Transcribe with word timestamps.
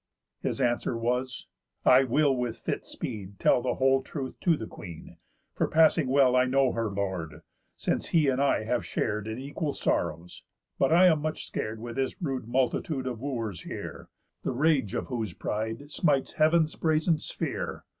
His 0.39 0.59
answer 0.59 0.97
was: 0.97 1.45
"I 1.85 2.05
will 2.05 2.35
with 2.35 2.57
fit 2.57 2.87
speed 2.87 3.37
tell 3.37 3.61
The 3.61 3.75
whole 3.75 4.01
truth 4.01 4.39
to 4.39 4.57
the 4.57 4.65
Queen; 4.65 5.17
for 5.53 5.67
passing 5.67 6.07
well 6.07 6.35
I 6.35 6.45
know 6.45 6.71
her 6.71 6.89
lord, 6.89 7.43
since 7.77 8.07
he 8.07 8.27
and 8.27 8.41
I 8.41 8.63
have 8.63 8.83
shar'd 8.83 9.27
In 9.27 9.37
equal 9.37 9.73
sorrows. 9.73 10.43
But 10.79 10.91
I 10.91 11.13
much 11.13 11.41
am 11.43 11.45
scar'd 11.45 11.79
With 11.81 11.97
this 11.97 12.19
rude 12.19 12.47
multitude 12.47 13.05
of 13.05 13.21
Wooers 13.21 13.61
here, 13.61 14.09
The 14.41 14.53
rage 14.53 14.95
of 14.95 15.05
whose 15.05 15.35
pride 15.35 15.91
smites 15.91 16.33
heav'n's 16.33 16.73
brazen 16.73 17.19
sphere. 17.19 17.85